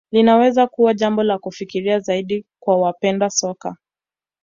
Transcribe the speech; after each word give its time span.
Linaweza 0.11 0.67
kuwa 0.67 0.93
jambo 0.93 1.23
la 1.23 1.37
kufikirika 1.39 1.99
zaidi 1.99 2.45
kwa 2.59 2.77
wapenda 2.81 3.29
soka 3.29 3.75